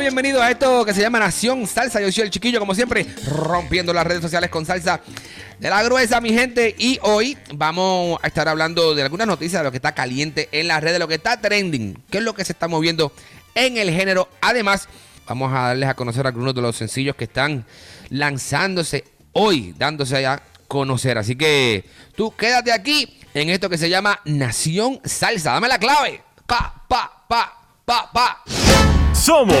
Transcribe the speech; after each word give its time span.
Bienvenidos 0.00 0.42
a 0.42 0.50
esto 0.50 0.84
que 0.86 0.94
se 0.94 1.02
llama 1.02 1.18
Nación 1.18 1.66
Salsa. 1.66 2.00
Yo 2.00 2.10
soy 2.10 2.24
el 2.24 2.30
chiquillo, 2.30 2.58
como 2.58 2.74
siempre, 2.74 3.06
rompiendo 3.26 3.92
las 3.92 4.06
redes 4.06 4.22
sociales 4.22 4.48
con 4.48 4.64
salsa 4.64 5.00
de 5.58 5.68
la 5.68 5.82
gruesa, 5.82 6.20
mi 6.20 6.32
gente. 6.32 6.74
Y 6.78 6.98
hoy 7.02 7.36
vamos 7.54 8.18
a 8.22 8.26
estar 8.26 8.48
hablando 8.48 8.94
de 8.94 9.02
algunas 9.02 9.26
noticias 9.26 9.60
de 9.60 9.64
lo 9.64 9.70
que 9.70 9.76
está 9.76 9.92
caliente 9.92 10.48
en 10.50 10.66
las 10.68 10.80
redes, 10.80 10.94
de 10.94 10.98
lo 10.98 11.08
que 11.08 11.16
está 11.16 11.40
trending, 11.40 12.02
qué 12.10 12.18
es 12.18 12.24
lo 12.24 12.34
que 12.34 12.44
se 12.44 12.52
está 12.52 12.68
moviendo 12.68 13.12
en 13.54 13.76
el 13.76 13.90
género. 13.90 14.28
Además, 14.40 14.88
vamos 15.26 15.52
a 15.52 15.68
darles 15.68 15.88
a 15.88 15.94
conocer 15.94 16.26
algunos 16.26 16.54
de 16.54 16.62
los 16.62 16.74
sencillos 16.74 17.14
que 17.14 17.24
están 17.24 17.64
lanzándose 18.08 19.04
hoy, 19.32 19.74
dándose 19.78 20.26
a 20.26 20.42
conocer. 20.68 21.18
Así 21.18 21.36
que 21.36 21.84
tú 22.16 22.34
quédate 22.34 22.72
aquí 22.72 23.18
en 23.34 23.50
esto 23.50 23.68
que 23.68 23.78
se 23.78 23.90
llama 23.90 24.20
Nación 24.24 25.00
Salsa. 25.04 25.52
Dame 25.52 25.68
la 25.68 25.78
clave. 25.78 26.22
Pa, 26.46 26.82
pa, 26.88 27.24
pa, 27.28 27.58
pa, 27.84 28.10
pa. 28.10 28.41
Somos 29.22 29.54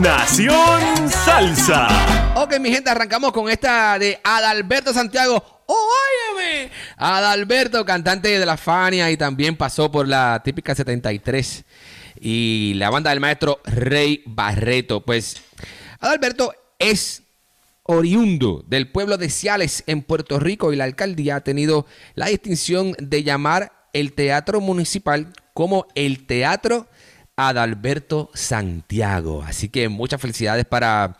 Nación 0.00 1.06
Salsa. 1.06 1.86
Ok, 2.34 2.58
mi 2.58 2.72
gente, 2.72 2.88
arrancamos 2.88 3.30
con 3.30 3.50
esta 3.50 3.98
de 3.98 4.18
Adalberto 4.24 4.94
Santiago. 4.94 5.64
¡Óyeme! 5.66 6.70
Adalberto, 6.96 7.84
cantante 7.84 8.38
de 8.38 8.46
la 8.46 8.56
Fania 8.56 9.10
y 9.10 9.18
también 9.18 9.54
pasó 9.54 9.90
por 9.90 10.08
la 10.08 10.40
típica 10.42 10.74
73 10.74 11.62
y 12.22 12.72
la 12.76 12.88
banda 12.88 13.10
del 13.10 13.20
maestro 13.20 13.60
Rey 13.66 14.22
Barreto. 14.24 15.02
Pues 15.02 15.42
Adalberto 16.00 16.54
es 16.78 17.22
oriundo 17.82 18.64
del 18.66 18.90
pueblo 18.90 19.18
de 19.18 19.28
Ciales 19.28 19.84
en 19.86 20.00
Puerto 20.00 20.40
Rico 20.40 20.72
y 20.72 20.76
la 20.76 20.84
alcaldía 20.84 21.36
ha 21.36 21.44
tenido 21.44 21.84
la 22.14 22.28
distinción 22.28 22.94
de 22.98 23.22
llamar 23.22 23.72
el 23.92 24.14
teatro 24.14 24.62
municipal 24.62 25.34
como 25.52 25.86
el 25.94 26.26
Teatro 26.26 26.86
Adalberto 27.36 28.30
Santiago. 28.34 29.42
Así 29.42 29.68
que 29.68 29.88
muchas 29.88 30.20
felicidades 30.20 30.64
para 30.64 31.16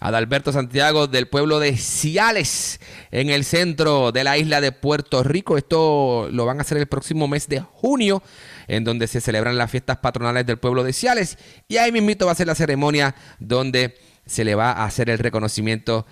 Adalberto 0.00 0.52
Santiago 0.52 1.06
del 1.06 1.28
pueblo 1.28 1.60
de 1.60 1.76
Ciales 1.76 2.80
en 3.10 3.30
el 3.30 3.44
centro 3.44 4.12
de 4.12 4.24
la 4.24 4.36
isla 4.38 4.60
de 4.60 4.72
Puerto 4.72 5.22
Rico. 5.22 5.56
Esto 5.56 6.28
lo 6.30 6.46
van 6.46 6.58
a 6.58 6.62
hacer 6.62 6.78
el 6.78 6.86
próximo 6.86 7.28
mes 7.28 7.48
de 7.48 7.60
junio, 7.60 8.22
en 8.66 8.84
donde 8.84 9.06
se 9.06 9.20
celebran 9.20 9.56
las 9.56 9.70
fiestas 9.70 9.98
patronales 9.98 10.46
del 10.46 10.58
pueblo 10.58 10.82
de 10.82 10.92
Ciales. 10.92 11.38
Y 11.68 11.76
ahí 11.76 11.92
mismito 11.92 12.26
va 12.26 12.32
a 12.32 12.36
ser 12.36 12.46
la 12.46 12.54
ceremonia 12.54 13.14
donde 13.38 13.98
se 14.26 14.44
le 14.44 14.54
va 14.54 14.72
a 14.72 14.84
hacer 14.84 15.10
el 15.10 15.18
reconocimiento 15.18 16.06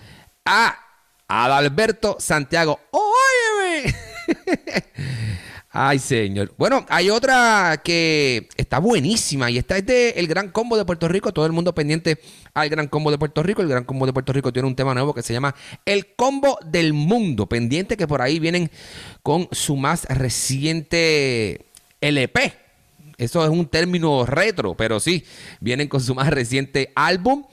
a 0.45 0.77
Adalberto 1.27 2.17
Santiago. 2.19 2.79
¡Óyeme! 2.91 3.95
Ay, 5.75 5.97
señor. 5.97 6.53
Bueno, 6.55 6.85
hay 6.87 7.09
otra 7.09 7.81
que 7.83 8.47
está 8.57 8.77
buenísima 8.77 9.49
y 9.49 9.57
esta 9.57 9.75
es 9.75 9.85
de 9.87 10.11
El 10.11 10.27
Gran 10.27 10.51
Combo 10.51 10.77
de 10.77 10.85
Puerto 10.85 11.07
Rico. 11.07 11.33
Todo 11.33 11.47
el 11.47 11.51
mundo 11.51 11.73
pendiente 11.73 12.19
al 12.53 12.69
Gran 12.69 12.87
Combo 12.87 13.09
de 13.09 13.17
Puerto 13.17 13.41
Rico. 13.41 13.63
El 13.63 13.69
Gran 13.69 13.83
Combo 13.83 14.05
de 14.05 14.13
Puerto 14.13 14.31
Rico 14.33 14.53
tiene 14.53 14.67
un 14.67 14.75
tema 14.75 14.93
nuevo 14.93 15.15
que 15.15 15.23
se 15.23 15.33
llama 15.33 15.55
El 15.83 16.13
Combo 16.15 16.59
del 16.63 16.93
Mundo. 16.93 17.49
Pendiente 17.49 17.97
que 17.97 18.05
por 18.05 18.21
ahí 18.21 18.37
vienen 18.37 18.69
con 19.23 19.49
su 19.51 19.75
más 19.75 20.05
reciente 20.05 21.65
LP. 22.01 22.53
Eso 23.17 23.43
es 23.43 23.49
un 23.49 23.65
término 23.65 24.27
retro, 24.27 24.75
pero 24.75 24.99
sí, 24.99 25.25
vienen 25.59 25.87
con 25.87 26.01
su 26.01 26.13
más 26.13 26.29
reciente 26.29 26.91
álbum 26.93 27.45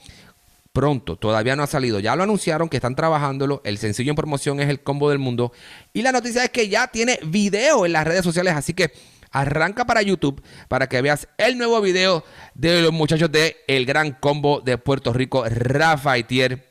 pronto. 0.71 1.15
Todavía 1.15 1.55
no 1.55 1.63
ha 1.63 1.67
salido. 1.67 1.99
Ya 1.99 2.15
lo 2.15 2.23
anunciaron 2.23 2.69
que 2.69 2.77
están 2.77 2.95
trabajándolo. 2.95 3.61
El 3.65 3.77
sencillo 3.77 4.11
en 4.11 4.15
promoción 4.15 4.59
es 4.59 4.69
el 4.69 4.81
combo 4.81 5.09
del 5.09 5.19
mundo. 5.19 5.51
Y 5.93 6.01
la 6.01 6.11
noticia 6.11 6.43
es 6.43 6.49
que 6.49 6.69
ya 6.69 6.87
tiene 6.87 7.19
video 7.23 7.85
en 7.85 7.93
las 7.93 8.05
redes 8.05 8.23
sociales. 8.23 8.53
Así 8.53 8.73
que 8.73 8.91
arranca 9.31 9.85
para 9.85 10.01
YouTube 10.01 10.43
para 10.67 10.87
que 10.87 11.01
veas 11.01 11.27
el 11.37 11.57
nuevo 11.57 11.79
video 11.81 12.23
de 12.53 12.81
los 12.81 12.91
muchachos 12.91 13.31
de 13.31 13.57
El 13.67 13.85
Gran 13.85 14.11
Combo 14.11 14.61
de 14.61 14.77
Puerto 14.77 15.13
Rico, 15.13 15.45
Rafa 15.47 16.17
Itier. 16.17 16.69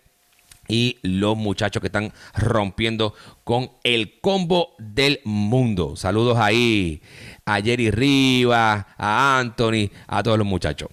Y 0.68 0.98
los 1.02 1.36
muchachos 1.36 1.80
que 1.80 1.88
están 1.88 2.12
rompiendo 2.32 3.12
con 3.42 3.72
el 3.82 4.20
combo 4.20 4.76
del 4.78 5.20
mundo. 5.24 5.96
Saludos 5.96 6.38
ahí 6.38 7.02
a 7.44 7.60
Jerry 7.60 7.90
Rivas, 7.90 8.86
a 8.96 9.40
Anthony, 9.40 9.90
a 10.06 10.22
todos 10.22 10.38
los 10.38 10.46
muchachos. 10.46 10.88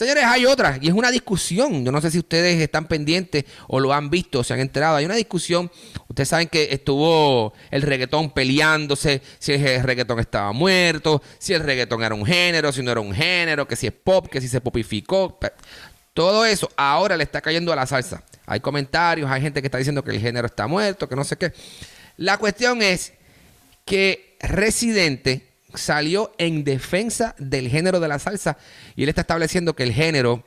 Señores, 0.00 0.24
hay 0.24 0.46
otra, 0.46 0.78
y 0.80 0.88
es 0.88 0.94
una 0.94 1.10
discusión. 1.10 1.84
Yo 1.84 1.92
no 1.92 2.00
sé 2.00 2.10
si 2.10 2.18
ustedes 2.18 2.58
están 2.58 2.88
pendientes 2.88 3.44
o 3.68 3.78
lo 3.78 3.92
han 3.92 4.08
visto, 4.08 4.38
o 4.38 4.44
se 4.44 4.54
han 4.54 4.60
enterado. 4.60 4.96
Hay 4.96 5.04
una 5.04 5.14
discusión. 5.14 5.70
Ustedes 6.08 6.26
saben 6.26 6.48
que 6.48 6.68
estuvo 6.72 7.52
el 7.70 7.82
reggaetón 7.82 8.30
peleándose, 8.30 9.20
si 9.38 9.52
el 9.52 9.82
reggaetón 9.82 10.18
estaba 10.18 10.52
muerto, 10.52 11.22
si 11.38 11.52
el 11.52 11.62
reggaetón 11.62 12.02
era 12.02 12.14
un 12.14 12.24
género, 12.24 12.72
si 12.72 12.82
no 12.82 12.90
era 12.90 13.00
un 13.02 13.12
género, 13.12 13.68
que 13.68 13.76
si 13.76 13.88
es 13.88 13.92
pop, 13.92 14.26
que 14.28 14.40
si 14.40 14.48
se 14.48 14.62
popificó. 14.62 15.38
Todo 16.14 16.46
eso 16.46 16.70
ahora 16.78 17.18
le 17.18 17.24
está 17.24 17.42
cayendo 17.42 17.70
a 17.70 17.76
la 17.76 17.84
salsa. 17.84 18.24
Hay 18.46 18.60
comentarios, 18.60 19.30
hay 19.30 19.42
gente 19.42 19.60
que 19.60 19.66
está 19.66 19.76
diciendo 19.76 20.02
que 20.02 20.12
el 20.12 20.20
género 20.20 20.46
está 20.46 20.66
muerto, 20.66 21.10
que 21.10 21.14
no 21.14 21.24
sé 21.24 21.36
qué. 21.36 21.52
La 22.16 22.38
cuestión 22.38 22.80
es 22.80 23.12
que 23.84 24.38
Residente 24.40 25.49
salió 25.74 26.32
en 26.38 26.64
defensa 26.64 27.34
del 27.38 27.68
género 27.68 28.00
de 28.00 28.08
la 28.08 28.18
salsa 28.18 28.58
y 28.96 29.02
él 29.02 29.08
está 29.08 29.22
estableciendo 29.22 29.74
que 29.74 29.82
el 29.82 29.92
género 29.92 30.44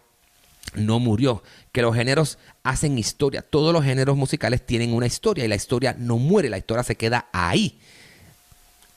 no 0.75 1.00
murió, 1.00 1.44
que 1.72 1.81
los 1.81 1.95
géneros 1.95 2.38
hacen 2.63 2.97
historia. 2.97 3.41
Todos 3.41 3.73
los 3.73 3.84
géneros 3.84 4.17
musicales 4.17 4.66
tienen 4.66 4.94
una 4.94 5.06
historia 5.06 5.45
y 5.45 5.47
la 5.47 5.56
historia 5.56 5.95
no 5.97 6.17
muere, 6.17 6.50
la 6.50 6.57
historia 6.57 6.84
se 6.84 6.95
queda 6.95 7.28
ahí. 7.31 7.79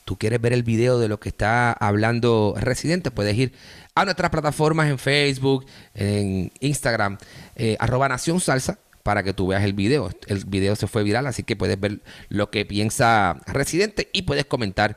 Tú 0.05 0.17
quieres 0.17 0.41
ver 0.41 0.53
el 0.53 0.63
video 0.63 1.01
de 1.01 1.09
lo 1.09 1.19
que 1.19 1.29
está 1.29 1.73
hablando 1.73 2.55
Residente, 2.57 3.11
puedes 3.11 3.37
ir 3.37 3.53
a 3.95 4.05
nuestras 4.05 4.31
plataformas 4.31 4.89
en 4.89 4.99
Facebook, 4.99 5.67
en 5.95 6.53
Instagram, 6.61 7.19
eh, 7.57 7.77
arroba 7.81 8.09
Nación 8.09 8.41
Salsa, 8.41 8.79
para 9.03 9.23
que 9.23 9.33
tú 9.33 9.49
veas 9.49 9.65
el 9.65 9.73
video. 9.73 10.11
El 10.29 10.45
video 10.45 10.77
se 10.77 10.87
fue 10.87 11.03
viral, 11.03 11.27
así 11.27 11.43
que 11.43 11.57
puedes 11.57 11.79
ver 11.79 12.01
lo 12.29 12.51
que 12.51 12.65
piensa 12.65 13.41
Residente 13.47 14.09
y 14.13 14.23
puedes 14.23 14.45
comentar 14.45 14.97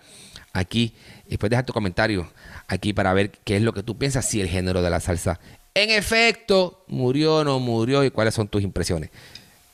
aquí 0.53 0.93
después 1.29 1.49
deja 1.49 1.63
tu 1.63 1.73
comentario 1.73 2.31
aquí 2.67 2.93
para 2.93 3.13
ver 3.13 3.31
qué 3.43 3.57
es 3.57 3.61
lo 3.61 3.73
que 3.73 3.83
tú 3.83 3.97
piensas 3.97 4.25
si 4.27 4.41
el 4.41 4.47
género 4.47 4.81
de 4.81 4.89
la 4.89 4.99
salsa 4.99 5.39
en 5.73 5.89
efecto 5.91 6.83
murió 6.87 7.37
o 7.37 7.43
no 7.43 7.59
murió 7.59 8.03
y 8.03 8.11
cuáles 8.11 8.33
son 8.33 8.47
tus 8.47 8.63
impresiones. 8.63 9.09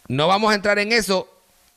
No 0.08 0.28
vamos 0.28 0.52
a 0.52 0.56
entrar 0.56 0.78
en 0.80 0.92
eso. 0.92 1.28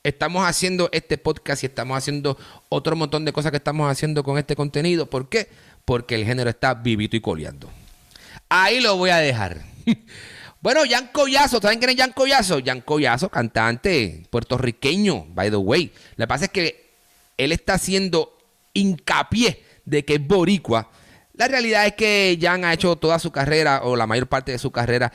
Estamos 0.03 0.47
haciendo 0.47 0.89
este 0.93 1.19
podcast 1.19 1.63
y 1.63 1.67
estamos 1.67 1.97
haciendo 1.97 2.39
otro 2.69 2.97
montón 2.97 3.25
de 3.25 3.33
cosas 3.33 3.51
que 3.51 3.57
estamos 3.57 3.91
haciendo 3.91 4.23
con 4.23 4.39
este 4.39 4.55
contenido. 4.55 5.07
¿Por 5.07 5.29
qué? 5.29 5.49
Porque 5.85 6.15
el 6.15 6.25
género 6.25 6.51
está 6.51 6.75
vivito 6.75 7.17
y 7.17 7.21
coleando. 7.21 7.71
Ahí 8.49 8.81
lo 8.81 8.97
voy 8.97 9.11
a 9.11 9.17
dejar. 9.17 9.63
bueno, 10.61 10.81
Jan 10.89 11.09
Collazo, 11.13 11.61
¿saben 11.61 11.79
quién 11.79 11.91
es 11.91 11.97
Jan 11.97 12.13
Collazo? 12.13 12.61
Jan 12.65 12.81
Collazo, 12.81 13.29
cantante 13.29 14.25
puertorriqueño, 14.31 15.27
by 15.31 15.51
the 15.51 15.57
way. 15.57 15.93
Lo 16.17 16.25
que 16.25 16.29
pasa 16.29 16.45
es 16.47 16.51
que 16.51 16.91
él 17.37 17.53
está 17.53 17.75
haciendo 17.75 18.37
hincapié 18.75 19.65
de 19.89 20.05
que 20.05 20.15
es 20.15 20.27
boricua. 20.27 20.91
La 21.35 21.47
realidad 21.47 21.87
es 21.87 21.95
que 21.95 22.39
Jan 22.41 22.65
ha 22.65 22.73
hecho 22.73 22.97
toda 22.97 23.19
su 23.19 23.31
carrera 23.31 23.83
o 23.85 23.95
la 23.95 24.07
mayor 24.07 24.27
parte 24.27 24.53
de 24.53 24.59
su 24.59 24.73
carrera 24.73 25.13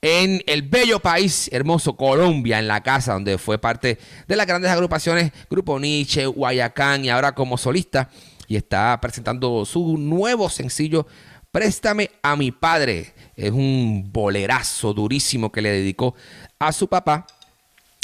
en 0.00 0.42
el 0.46 0.62
bello 0.62 1.00
país 1.00 1.48
hermoso 1.52 1.96
Colombia, 1.96 2.58
en 2.58 2.68
la 2.68 2.82
casa, 2.82 3.12
donde 3.12 3.38
fue 3.38 3.58
parte 3.58 3.98
de 4.26 4.36
las 4.36 4.46
grandes 4.46 4.70
agrupaciones 4.70 5.32
Grupo 5.50 5.78
Nietzsche, 5.78 6.26
Guayacán 6.26 7.04
y 7.04 7.10
ahora 7.10 7.34
como 7.34 7.58
solista. 7.58 8.08
Y 8.48 8.56
está 8.56 8.98
presentando 9.00 9.64
su 9.64 9.98
nuevo 9.98 10.48
sencillo, 10.48 11.06
Préstame 11.56 12.10
a 12.22 12.36
mi 12.36 12.52
padre. 12.52 13.14
Es 13.34 13.50
un 13.50 14.10
bolerazo 14.12 14.92
durísimo 14.92 15.50
que 15.50 15.62
le 15.62 15.70
dedicó 15.70 16.14
a 16.58 16.70
su 16.70 16.86
papá. 16.86 17.26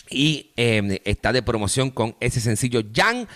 Y 0.09 0.53
eh, 0.57 1.03
está 1.05 1.35
de 1.35 1.43
promoción 1.43 1.91
con 1.91 2.17
ese 2.19 2.41
sencillo 2.41 2.83
Jan 2.95 3.29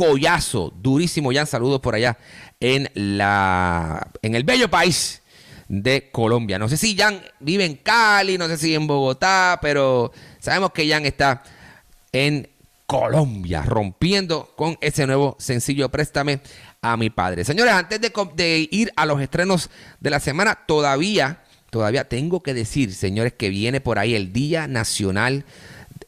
Collazo. 0.00 0.72
Durísimo, 0.80 1.30
Jan. 1.30 1.46
Saludos 1.46 1.78
por 1.78 1.94
allá 1.94 2.16
en, 2.58 2.88
la, 2.94 4.08
en 4.22 4.34
el 4.34 4.44
bello 4.44 4.70
país 4.70 5.20
de 5.68 6.08
Colombia. 6.10 6.58
No 6.58 6.70
sé 6.70 6.78
si 6.78 6.96
Jan 6.96 7.22
vive 7.38 7.66
en 7.66 7.74
Cali, 7.74 8.38
no 8.38 8.48
sé 8.48 8.56
si 8.56 8.74
en 8.74 8.86
Bogotá, 8.86 9.58
pero 9.60 10.10
sabemos 10.38 10.70
que 10.70 10.88
Jan 10.88 11.04
está 11.04 11.42
en 12.12 12.48
Colombia, 12.86 13.60
rompiendo 13.60 14.54
con 14.56 14.78
ese 14.80 15.06
nuevo 15.06 15.36
sencillo 15.38 15.90
Préstame 15.90 16.40
a 16.80 16.96
mi 16.96 17.10
padre. 17.10 17.44
Señores, 17.44 17.74
antes 17.74 18.00
de, 18.00 18.10
de, 18.36 18.68
ir 18.72 18.90
a 18.96 19.04
los 19.04 19.20
estrenos 19.20 19.68
de 20.00 20.08
la 20.08 20.18
semana, 20.18 20.60
todavía, 20.66 21.42
todavía 21.68 22.08
tengo 22.08 22.42
que 22.42 22.54
decir, 22.54 22.94
señores, 22.94 23.34
que 23.34 23.50
viene 23.50 23.82
por 23.82 23.98
ahí 23.98 24.14
el 24.14 24.32
Día 24.32 24.66
Nacional 24.66 25.44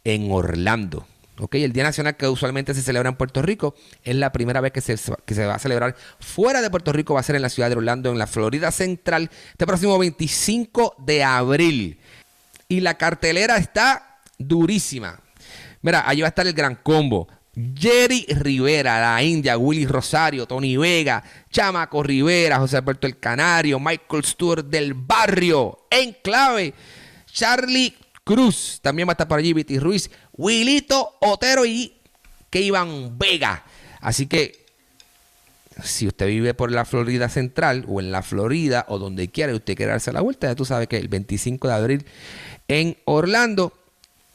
en 0.03 0.33
Orlando. 0.33 1.07
¿Ok? 1.39 1.55
El 1.57 1.73
Día 1.73 1.85
Nacional 1.85 2.17
que 2.17 2.29
usualmente 2.29 2.75
se 2.75 2.83
celebra 2.83 3.09
en 3.09 3.17
Puerto 3.17 3.43
Rico 3.43 3.75
es 4.05 4.17
la 4.17 4.33
primera 4.33 4.61
vez 4.61 4.73
que 4.73 4.81
se, 4.81 4.97
que 5.25 5.35
se 5.35 5.47
va 5.47 5.55
a 5.55 5.59
celebrar 5.59 5.97
fuera 6.21 6.61
de 6.61 6.71
Puerto 6.71 6.93
Rico, 6.93 7.15
va 7.15 7.21
a 7.21 7.25
ser 7.25 7.37
en 7.37 7.43
la 7.43 7.49
ciudad 7.49 7.71
de 7.71 7.77
Orlando, 7.77 8.11
en 8.11 8.19
la 8.19 8.27
Florida 8.27 8.71
Central, 8.71 9.31
este 9.51 9.67
próximo 9.67 9.99
25 9.99 10.97
de 10.99 11.25
abril. 11.25 11.99
Y 12.69 12.81
la 12.81 12.95
cartelera 12.95 13.57
está 13.57 14.21
durísima. 14.39 15.21
Mira, 15.83 16.09
allí 16.09 16.23
va 16.23 16.29
a 16.29 16.31
estar 16.31 16.47
el 16.47 16.55
gran 16.55 16.77
combo. 16.77 17.29
Jerry 17.55 18.25
Rivera, 18.31 18.99
la 18.99 19.23
India, 19.23 19.59
Willy 19.59 19.85
Rosario, 19.85 20.47
Tony 20.47 20.79
Vega, 20.79 21.23
Chamaco 21.51 22.03
Rivera, 22.03 22.59
José 22.59 22.79
Alberto 22.79 23.07
el 23.07 23.19
Canario, 23.19 23.79
Michael 23.79 24.25
Stewart 24.25 24.65
del 24.65 24.95
Barrio, 24.95 25.87
en 25.91 26.17
clave, 26.23 26.73
Charlie 27.31 27.95
Cruz, 28.25 28.79
también 28.83 29.09
va 29.09 29.13
a 29.13 29.15
estar 29.15 29.29
por 29.29 29.39
allí 29.39 29.53
Viti 29.53 29.79
Ruiz, 29.79 30.11
Wilito 30.33 31.17
Otero 31.21 31.65
y 31.67 32.01
Keivan 32.51 33.19
Vega. 33.19 33.65
Así 34.01 34.27
que 34.27 34.65
si 35.83 36.07
usted 36.07 36.27
vive 36.27 36.55
por 36.55 36.71
la 36.71 36.85
Florida 36.85 37.29
Central 37.29 37.85
o 37.89 38.01
en 38.01 38.13
la 38.13 38.23
Florida 38.23 38.85
o 38.89 38.99
donde 38.99 39.29
quiera 39.29 39.53
y 39.53 39.57
usted 39.57 39.75
quiere 39.75 39.93
darse 39.93 40.13
la 40.13 40.21
vuelta, 40.21 40.47
ya 40.47 40.55
tú 40.55 40.65
sabes 40.65 40.89
que 40.89 40.99
el 40.99 41.09
25 41.09 41.69
de 41.69 41.75
abril 41.75 42.07
en 42.69 42.99
Orlando 43.05 43.73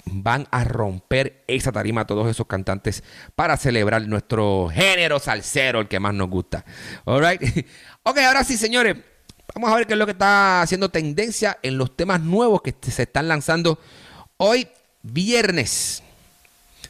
van 0.06 0.48
a 0.52 0.64
romper 0.64 1.44
esa 1.48 1.72
tarima 1.72 2.02
a 2.02 2.08
todos 2.08 2.30
esos 2.30 2.48
cantantes 2.48 3.04
para 3.36 3.58
celebrar 3.58 4.08
nuestro 4.08 4.70
género 4.74 5.20
salsero, 5.20 5.82
el 5.82 5.88
que 5.88 6.00
más 6.00 6.14
nos 6.14 6.30
gusta. 6.30 6.66
All 7.06 7.26
right. 7.26 7.42
Ok, 8.04 8.20
ahora 8.20 8.46
sí, 8.46 8.56
señores. 8.56 8.96
Vamos 9.56 9.72
a 9.72 9.76
ver 9.76 9.88
qué 9.88 9.94
es 9.94 10.00
lo 10.00 10.06
que 10.06 10.12
está 10.12 10.62
haciendo 10.62 10.90
tendencia 10.90 11.58
en 11.64 11.78
los 11.78 11.96
temas 11.96 12.22
nuevos 12.22 12.62
que 12.62 12.76
se 12.82 13.04
están 13.04 13.28
lanzando 13.28 13.80
hoy 14.38 14.68
viernes. 15.02 16.04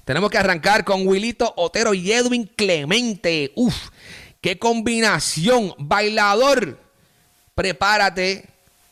Tenemos 0.04 0.30
que 0.30 0.38
arrancar 0.38 0.84
con 0.84 1.06
Wilito 1.08 1.54
Otero 1.56 1.94
y 1.94 2.12
Edwin 2.12 2.50
Clemente. 2.56 3.52
Uf, 3.56 3.90
qué 4.42 4.58
combinación. 4.58 5.74
Bailador, 5.78 6.80
prepárate. 7.56 8.50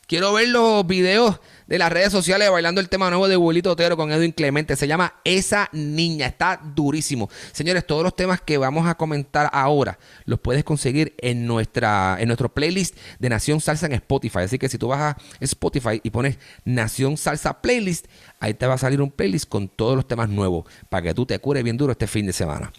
Quiero 0.08 0.34
ver 0.34 0.50
los 0.50 0.86
videos 0.86 1.40
de 1.68 1.78
las 1.78 1.92
redes 1.92 2.12
sociales 2.12 2.50
bailando 2.50 2.82
el 2.82 2.90
tema 2.90 3.10
nuevo 3.10 3.28
de 3.28 3.38
Wilito 3.38 3.72
Otero 3.72 3.98
con 3.98 4.12
Edwin 4.12 4.32
Clemente. 4.32 4.76
Se 4.76 4.88
llama 4.88 5.16
Esa 5.24 5.70
Niña. 5.72 6.28
Está 6.28 6.62
durísimo. 6.76 7.30
Señores, 7.52 7.86
todos 7.86 8.04
los 8.04 8.16
temas 8.16 8.42
que 8.42 8.58
vamos 8.58 8.88
a 8.88 8.96
comentar 8.96 9.50
ahora 9.52 9.98
los 10.26 10.40
puedes 10.40 10.64
conseguir 10.64 11.16
en, 11.20 11.46
nuestra, 11.48 12.18
en 12.20 12.28
nuestro 12.28 12.54
playlist 12.54 12.98
de 13.20 13.30
Nación 13.30 13.62
Salsa 13.62 13.86
en 13.88 13.94
Spotify. 13.94 14.40
Así 14.40 14.60
que 14.60 14.70
si 14.70 14.78
tú 14.78 14.88
vas 14.88 15.00
a 15.00 15.18
Spotify 15.40 16.02
y 16.04 16.10
pones 16.10 16.38
Nación 16.64 17.18
Salsa 17.18 17.62
Playlist, 17.62 18.08
ahí 18.40 18.54
te 18.54 18.68
va 18.68 18.76
a 18.76 18.78
salir 18.78 19.02
un 19.02 19.12
playlist 19.12 19.50
con 19.50 19.68
todos 19.68 19.96
los 19.96 20.08
temas 20.08 20.30
nuevos 20.30 20.66
para 20.90 21.04
que 21.04 21.14
tú 21.14 21.26
te 21.26 21.38
cures 21.40 21.64
bien 21.64 21.78
duro 21.78 21.92
este 21.92 22.08
fin 22.08 22.26
de 22.26 22.34
semana. 22.34 22.72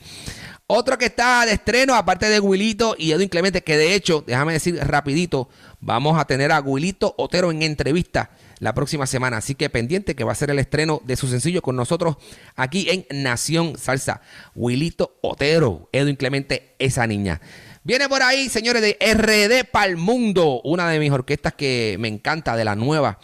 Otro 0.68 0.98
que 0.98 1.04
está 1.04 1.46
de 1.46 1.52
estreno, 1.52 1.94
aparte 1.94 2.28
de 2.28 2.40
Wilito 2.40 2.96
y 2.98 3.12
Edwin 3.12 3.28
Clemente, 3.28 3.62
que 3.62 3.76
de 3.76 3.94
hecho, 3.94 4.24
déjame 4.26 4.52
decir 4.52 4.76
rapidito, 4.82 5.48
vamos 5.78 6.18
a 6.18 6.24
tener 6.24 6.50
a 6.50 6.58
Wilito 6.58 7.14
Otero 7.18 7.52
en 7.52 7.62
entrevista 7.62 8.30
la 8.58 8.74
próxima 8.74 9.06
semana. 9.06 9.36
Así 9.36 9.54
que 9.54 9.70
pendiente 9.70 10.16
que 10.16 10.24
va 10.24 10.32
a 10.32 10.34
ser 10.34 10.50
el 10.50 10.58
estreno 10.58 11.00
de 11.04 11.14
su 11.14 11.28
sencillo 11.28 11.62
con 11.62 11.76
nosotros 11.76 12.16
aquí 12.56 12.88
en 12.90 13.22
Nación 13.22 13.78
Salsa. 13.78 14.22
Wilito 14.56 15.18
Otero, 15.22 15.88
Edwin 15.92 16.16
Clemente, 16.16 16.74
esa 16.80 17.06
niña. 17.06 17.40
Viene 17.84 18.08
por 18.08 18.24
ahí, 18.24 18.48
señores, 18.48 18.82
de 18.82 18.98
RD 19.00 19.70
Pal 19.70 19.96
Mundo, 19.96 20.60
una 20.64 20.90
de 20.90 20.98
mis 20.98 21.12
orquestas 21.12 21.54
que 21.54 21.94
me 22.00 22.08
encanta, 22.08 22.56
de 22.56 22.64
la 22.64 22.74
nueva. 22.74 23.20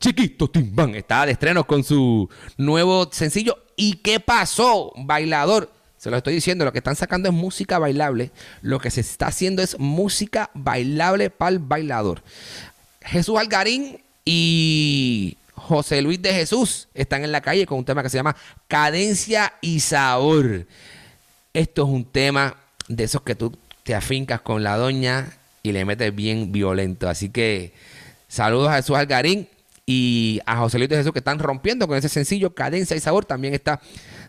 Chiquito 0.00 0.50
Timbán 0.50 0.96
está 0.96 1.24
de 1.24 1.32
estreno 1.32 1.64
con 1.68 1.84
su 1.84 2.28
nuevo 2.56 3.08
sencillo. 3.12 3.58
¿Y 3.76 3.98
qué 3.98 4.18
pasó, 4.18 4.92
bailador? 4.96 5.70
Se 6.00 6.10
lo 6.10 6.16
estoy 6.16 6.32
diciendo, 6.32 6.64
lo 6.64 6.72
que 6.72 6.78
están 6.78 6.96
sacando 6.96 7.28
es 7.28 7.34
música 7.34 7.78
bailable. 7.78 8.30
Lo 8.62 8.80
que 8.80 8.90
se 8.90 9.02
está 9.02 9.26
haciendo 9.26 9.60
es 9.60 9.78
música 9.78 10.48
bailable 10.54 11.28
para 11.28 11.50
el 11.50 11.58
bailador. 11.58 12.22
Jesús 13.02 13.38
Algarín 13.38 14.02
y 14.24 15.36
José 15.52 16.00
Luis 16.00 16.22
de 16.22 16.32
Jesús 16.32 16.88
están 16.94 17.22
en 17.22 17.32
la 17.32 17.42
calle 17.42 17.66
con 17.66 17.76
un 17.76 17.84
tema 17.84 18.02
que 18.02 18.08
se 18.08 18.16
llama 18.16 18.34
Cadencia 18.66 19.52
y 19.60 19.80
Sabor. 19.80 20.66
Esto 21.52 21.82
es 21.82 21.88
un 21.90 22.06
tema 22.06 22.56
de 22.88 23.04
esos 23.04 23.20
que 23.20 23.34
tú 23.34 23.54
te 23.82 23.94
afincas 23.94 24.40
con 24.40 24.62
la 24.62 24.78
doña 24.78 25.36
y 25.62 25.72
le 25.72 25.84
metes 25.84 26.14
bien 26.14 26.50
violento. 26.50 27.10
Así 27.10 27.28
que 27.28 27.74
saludos 28.26 28.70
a 28.70 28.76
Jesús 28.76 28.96
Algarín 28.96 29.50
y 29.84 30.40
a 30.46 30.56
José 30.56 30.78
Luis 30.78 30.88
de 30.88 30.96
Jesús 30.96 31.12
que 31.12 31.18
están 31.18 31.38
rompiendo 31.38 31.86
con 31.86 31.98
ese 31.98 32.08
sencillo 32.08 32.54
Cadencia 32.54 32.96
y 32.96 33.00
Sabor. 33.00 33.26
También 33.26 33.52
está 33.52 33.82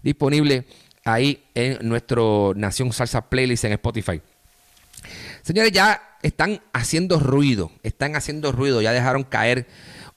disponible 0.03 0.65
ahí 1.03 1.44
en 1.56 1.77
nuestro 1.88 2.53
Nación 2.56 2.94
Salsa 2.94 3.30
Playlist 3.30 3.65
en 3.65 3.74
Spotify. 3.74 4.21
Señores, 5.42 5.71
ya 5.71 6.18
están 6.21 6.62
haciendo 6.74 7.19
ruido, 7.19 7.71
están 7.83 8.15
haciendo 8.15 8.51
ruido, 8.51 8.81
ya 8.81 8.92
dejaron 8.92 9.24
caer 9.24 9.68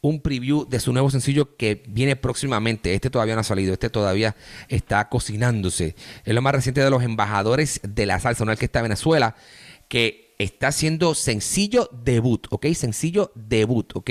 un 0.03 0.21
preview 0.21 0.67
de 0.69 0.81
su 0.81 0.93
nuevo 0.93 1.11
sencillo 1.11 1.57
que 1.57 1.83
viene 1.87 2.15
próximamente. 2.15 2.93
Este 2.93 3.09
todavía 3.09 3.35
no 3.35 3.41
ha 3.41 3.45
salido, 3.45 3.73
este 3.73 3.89
todavía 3.89 4.37
está 4.69 5.09
cocinándose. 5.09 5.97
Es 6.25 6.35
lo 6.35 6.43
más 6.43 6.55
reciente 6.55 6.83
de 6.83 6.91
los 6.91 7.03
embajadores 7.03 7.81
de 7.83 8.05
la 8.05 8.21
salsa, 8.21 8.45
una 8.45 8.57
que 8.57 8.67
está 8.67 8.81
en 8.81 8.85
Venezuela, 8.85 9.35
que 9.89 10.35
está 10.39 10.69
haciendo 10.69 11.15
sencillo 11.15 11.89
debut, 12.05 12.47
¿ok? 12.51 12.67
Sencillo 12.75 13.33
debut, 13.35 13.97
¿ok? 13.97 14.11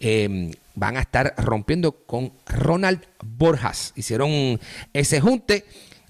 Eh, 0.00 0.52
van 0.74 0.96
a 0.98 1.00
estar 1.00 1.34
rompiendo 1.38 1.92
con 1.92 2.32
Ronald 2.46 3.00
Borjas. 3.22 3.94
Hicieron 3.96 4.60
ese 4.92 5.20
junte 5.22 5.64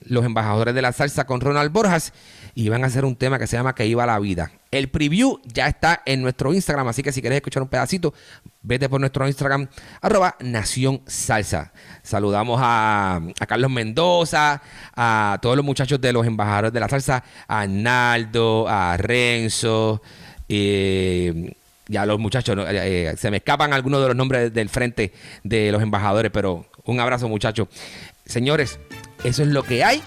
los 0.05 0.25
embajadores 0.25 0.75
de 0.75 0.83
la 0.83 0.93
salsa 0.93 1.25
con 1.25 1.41
Ronald 1.41 1.73
Borjas 1.73 2.13
y 2.55 2.69
van 2.69 2.85
a 2.85 2.87
hacer 2.87 3.05
un 3.05 3.17
tema 3.17 3.39
que 3.39 3.47
se 3.47 3.57
llama 3.57 3.75
Que 3.75 3.87
iba 3.87 4.07
la 4.07 4.19
vida. 4.19 4.51
El 4.71 4.89
preview 4.89 5.41
ya 5.45 5.67
está 5.67 6.03
en 6.05 6.23
nuestro 6.23 6.53
Instagram, 6.53 6.89
así 6.89 7.03
que 7.03 7.13
si 7.13 7.21
quieres 7.21 7.37
escuchar 7.37 7.63
un 7.63 7.69
pedacito, 7.69 8.15
vete 8.63 8.89
por 8.89 9.01
nuestro 9.01 9.27
Instagram, 9.27 9.69
arroba 10.01 10.37
Nación 10.41 11.03
Salsa. 11.07 11.73
Saludamos 12.03 12.61
a, 12.63 13.21
Carlos 13.49 13.71
Mendoza, 13.71 14.63
a 14.95 15.39
todos 15.43 15.57
los 15.57 15.65
muchachos 15.65 16.01
de 16.01 16.13
los 16.13 16.27
embajadores 16.27 16.73
de 16.73 16.81
la 16.81 16.89
salsa, 16.89 17.25
a 17.49 17.61
Arnaldo, 17.61 18.67
a 18.69 18.97
Renzo, 18.97 20.03
eh, 20.49 21.55
y 21.89 21.97
a 21.97 22.07
los 22.07 22.19
muchachos, 22.19 22.57
eh, 22.69 23.15
se 23.19 23.31
me 23.31 23.39
escapan 23.39 23.73
algunos 23.73 24.01
de 24.01 24.09
los 24.09 24.17
nombres 24.17 24.53
del 24.53 24.69
frente 24.69 25.13
de 25.43 25.71
los 25.71 25.83
embajadores, 25.83 26.31
pero 26.33 26.67
un 26.85 27.01
abrazo 27.01 27.29
muchachos. 27.29 27.69
Señores, 28.25 28.79
eso 29.25 29.43
es 29.43 29.49
lo 29.49 29.63
que 29.63 29.83
hay. 29.83 30.03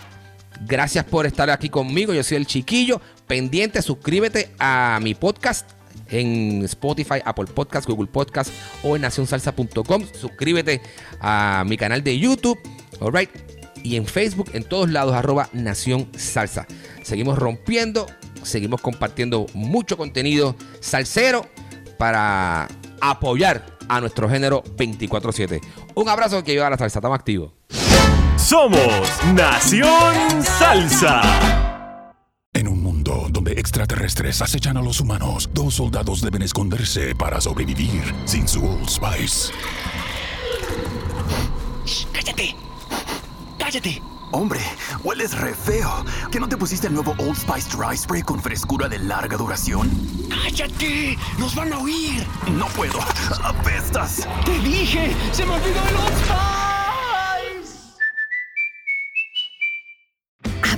Gracias 0.66 1.06
por 1.06 1.26
estar 1.26 1.50
aquí 1.50 1.70
conmigo. 1.70 2.14
Yo 2.14 2.24
soy 2.24 2.38
el 2.38 2.48
chiquillo. 2.48 3.02
Pendiente, 3.28 3.82
suscríbete 3.82 4.52
a 4.60 5.00
mi 5.02 5.14
podcast 5.14 5.70
en 6.10 6.64
Spotify, 6.64 7.20
Apple 7.26 7.46
Podcast, 7.46 7.88
Google 7.88 8.08
Podcast 8.08 8.52
o 8.84 8.96
en 8.96 9.02
nacionsalsa.com. 9.02 10.06
Suscríbete 10.20 10.82
a 11.20 11.64
mi 11.68 11.78
canal 11.78 12.04
de 12.04 12.18
YouTube. 12.18 12.58
Alright. 13.02 13.30
Y 13.84 13.96
en 13.96 14.06
Facebook, 14.06 14.50
en 14.54 14.64
todos 14.64 14.90
lados, 14.90 15.14
arroba 15.14 15.50
Nación 15.54 16.10
Salsa. 16.18 16.66
Seguimos 17.04 17.38
rompiendo, 17.38 18.08
seguimos 18.44 18.82
compartiendo 18.82 19.46
mucho 19.54 19.98
contenido 19.98 20.56
salsero 20.80 21.48
para 21.98 22.68
apoyar 23.02 23.78
a 23.88 24.02
nuestro 24.02 24.30
género 24.30 24.64
24-7. 24.64 25.62
Un 25.96 26.10
abrazo 26.10 26.44
que 26.44 26.54
lleva 26.54 26.68
a 26.68 26.72
la 26.72 26.78
salsa, 26.78 27.00
estamos 27.00 27.18
activos. 27.18 27.54
Somos 28.48 28.80
Nación 29.34 30.42
Salsa. 30.42 31.22
En 32.54 32.70
un 32.70 32.82
mundo 32.82 33.28
donde 33.30 33.52
extraterrestres 33.52 34.42
acechan 34.42 34.78
a 34.78 34.82
los 34.82 35.02
humanos, 35.02 35.50
dos 35.52 35.74
soldados 35.74 36.22
deben 36.22 36.42
esconderse 36.42 37.14
para 37.14 37.42
sobrevivir 37.42 38.16
sin 38.24 38.48
su 38.48 38.66
Old 38.66 38.88
Spice. 38.88 39.52
Shh, 41.86 42.06
cállate. 42.14 42.56
cállate. 43.60 44.02
Hombre, 44.32 44.62
hueles 45.04 45.38
re 45.38 45.54
feo. 45.54 46.06
¿Que 46.32 46.40
no 46.40 46.48
te 46.48 46.56
pusiste 46.56 46.88
el 46.88 46.94
nuevo 46.94 47.16
Old 47.18 47.36
Spice 47.36 47.78
Dry 47.78 47.98
Spray 47.98 48.22
con 48.22 48.42
frescura 48.42 48.88
de 48.88 49.00
larga 49.00 49.36
duración? 49.36 49.92
Cállate, 50.30 51.18
nos 51.38 51.54
van 51.54 51.74
a 51.74 51.80
oír. 51.80 52.26
No 52.58 52.68
puedo. 52.68 52.98
Apestas. 53.44 54.26
Te 54.46 54.58
dije, 54.60 55.14
se 55.34 55.46
me 55.46 55.52
olvidó 55.52 55.86
el 55.90 55.96
Old 55.98 56.18
Spice. 56.24 56.67